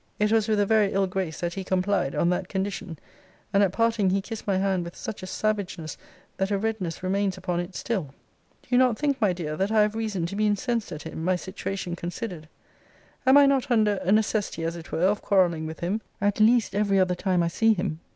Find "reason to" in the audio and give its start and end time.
9.93-10.35